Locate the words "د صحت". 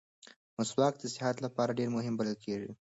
0.99-1.35